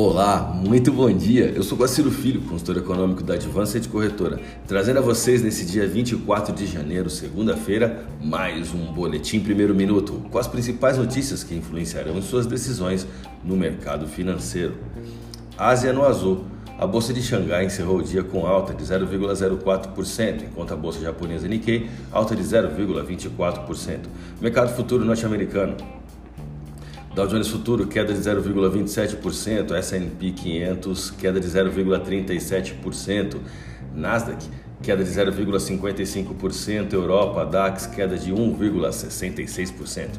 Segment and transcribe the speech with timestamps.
[0.00, 1.46] Olá, muito bom dia.
[1.46, 6.54] Eu sou Guaciro Filho, consultor econômico da Advanced Corretora, trazendo a vocês nesse dia 24
[6.54, 12.46] de janeiro, segunda-feira, mais um boletim primeiro minuto com as principais notícias que influenciarão suas
[12.46, 13.08] decisões
[13.44, 14.76] no mercado financeiro.
[15.58, 16.44] Ásia no azul.
[16.78, 21.48] A bolsa de Xangai encerrou o dia com alta de 0,04%, enquanto a bolsa japonesa
[21.48, 23.98] Nikkei alta de 0,24%.
[24.40, 25.97] Mercado futuro norte-americano.
[27.18, 33.38] Dow Jones Futuro queda de 0,27%, S&P 500 queda de 0,37%,
[33.92, 34.46] Nasdaq
[34.80, 40.10] queda de 0,55%, Europa DAX queda de 1,66%.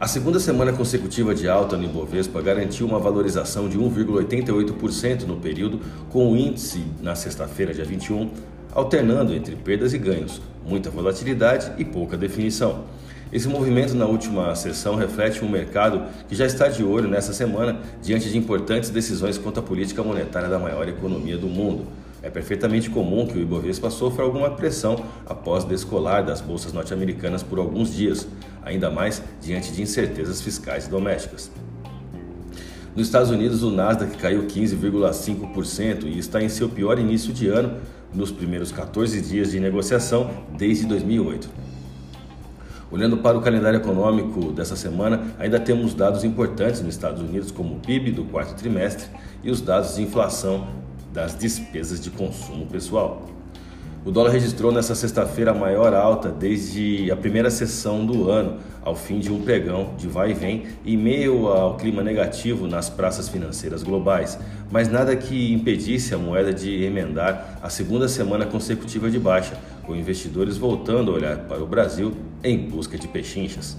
[0.00, 5.78] A segunda semana consecutiva de alta no Ibovespa garantiu uma valorização de 1,88% no período,
[6.10, 8.28] com o índice na sexta-feira, dia 21,
[8.74, 12.86] alternando entre perdas e ganhos, muita volatilidade e pouca definição.
[13.32, 17.80] Esse movimento na última sessão reflete um mercado que já está de olho nessa semana
[18.02, 21.86] diante de importantes decisões quanto à política monetária da maior economia do mundo.
[22.22, 27.58] É perfeitamente comum que o Ibovespa sofra alguma pressão após descolar das bolsas norte-americanas por
[27.58, 28.28] alguns dias,
[28.62, 31.50] ainda mais diante de incertezas fiscais domésticas.
[32.94, 37.78] Nos Estados Unidos, o Nasdaq caiu 15,5% e está em seu pior início de ano
[38.12, 41.71] nos primeiros 14 dias de negociação desde 2008.
[42.92, 47.76] Olhando para o calendário econômico dessa semana, ainda temos dados importantes nos Estados Unidos, como
[47.76, 49.06] o PIB do quarto trimestre
[49.42, 50.68] e os dados de inflação
[51.10, 53.26] das despesas de consumo pessoal.
[54.04, 58.96] O dólar registrou nesta sexta-feira a maior alta desde a primeira sessão do ano, ao
[58.96, 63.28] fim de um pregão de vai e vem, em meio ao clima negativo nas praças
[63.28, 64.36] financeiras globais,
[64.72, 69.94] mas nada que impedisse a moeda de emendar a segunda semana consecutiva de baixa, com
[69.94, 73.76] investidores voltando a olhar para o Brasil em busca de pechinchas.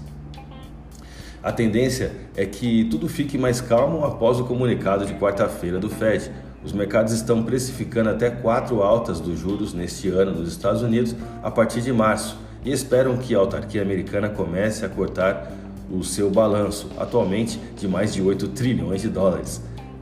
[1.42, 6.32] A tendência é que tudo fique mais calmo após o comunicado de quarta-feira do Fed,
[6.64, 11.50] os mercados estão precificando até quatro altas dos juros neste ano nos Estados Unidos a
[11.50, 15.52] partir de março e esperam que a autarquia americana comece a cortar
[15.90, 19.60] o seu balanço, atualmente de mais de 8 trilhões de dólares,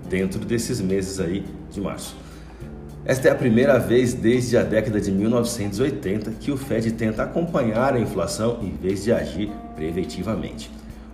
[0.09, 2.15] dentro desses meses aí de março.
[3.05, 7.95] Esta é a primeira vez desde a década de 1980 que o Fed tenta acompanhar
[7.95, 10.71] a inflação em vez de agir preventivamente.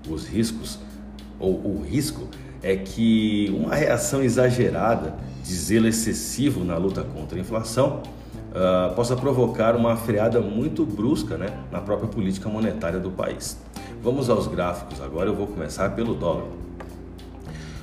[0.07, 0.79] Os riscos,
[1.41, 2.29] ou o risco,
[2.63, 5.15] é que uma reação exagerada
[5.55, 8.03] zelo excessivo na luta contra a inflação
[8.49, 13.59] uh, possa provocar uma freada muito brusca né, na própria política monetária do país.
[14.03, 16.45] Vamos aos gráficos, agora eu vou começar pelo dólar.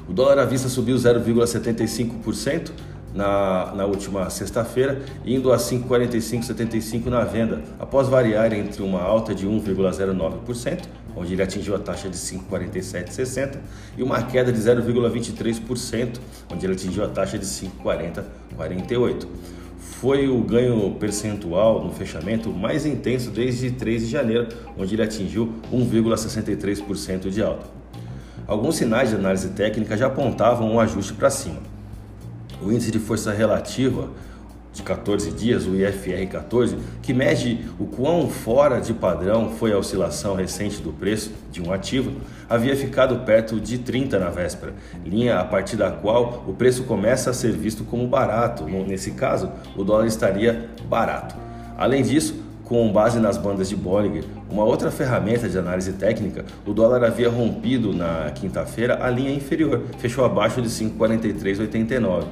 [0.08, 2.72] O dólar à vista subiu 0,75%
[3.16, 9.48] na, na última sexta-feira, indo a 5,4575 na venda, após variar entre uma alta de
[9.48, 10.81] 1,09%,
[11.16, 13.58] onde ele atingiu a taxa de 5,4760,
[13.98, 16.20] e uma queda de 0,23%,
[16.53, 19.26] onde ele atingiu a taxa de 5,4048.
[19.80, 25.53] Foi o ganho percentual no fechamento mais intenso desde 3 de janeiro, onde ele atingiu
[25.72, 27.68] 1,63% de alta.
[28.46, 31.75] Alguns sinais de análise técnica já apontavam um ajuste para cima
[32.62, 34.10] o índice de força relativa
[34.76, 39.78] de 14 dias, o IFR 14, que mede o quão fora de padrão foi a
[39.78, 42.12] oscilação recente do preço de um ativo,
[42.50, 44.74] havia ficado perto de 30 na véspera,
[45.06, 48.66] linha a partir da qual o preço começa a ser visto como barato.
[48.66, 51.36] Nesse caso, o dólar estaria barato.
[51.78, 56.74] Além disso, com base nas bandas de Bollinger, uma outra ferramenta de análise técnica, o
[56.74, 62.26] dólar havia rompido na quinta-feira a linha inferior, fechou abaixo de 5,4389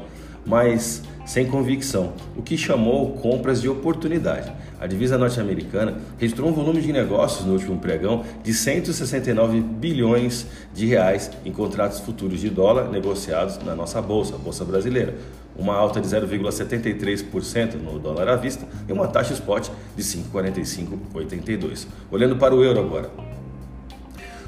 [0.45, 4.51] mas sem convicção, o que chamou compras de oportunidade.
[4.79, 10.85] A divisa norte-americana registrou um volume de negócios no último pregão de 169 bilhões de
[10.85, 15.15] reais em contratos futuros de dólar negociados na nossa bolsa, a bolsa brasileira,
[15.55, 21.87] uma alta de 0,73% no dólar à vista e uma taxa spot de 5,4582.
[22.11, 23.09] Olhando para o euro agora.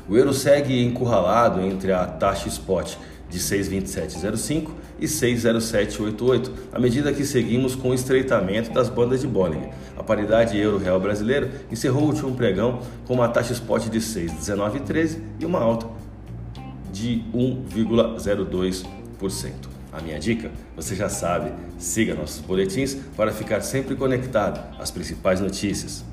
[0.10, 2.96] O euro segue encurralado entre a taxa spot
[3.36, 9.72] de 6,2705 e 6,0788, à medida que seguimos com o estreitamento das bandas de Bollinger.
[9.98, 15.46] A paridade euro-real brasileiro encerrou o último pregão com uma taxa spot de 6,1913 e
[15.46, 15.88] uma alta
[16.94, 18.86] de 1,02%.
[19.92, 25.42] A minha dica, você já sabe, siga nossos boletins para ficar sempre conectado às principais
[25.42, 26.06] notícias.